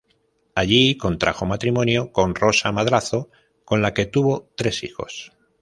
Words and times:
Allí 0.55 0.97
contrajo 0.97 1.45
matrimonio 1.45 2.11
con 2.11 2.33
Rosa 2.33 2.71
Madrazo 2.71 3.29
con 3.63 3.83
la 3.83 3.93
que 3.93 4.07
tuvo 4.07 4.47
tres 4.55 4.83
hijos. 4.83 5.31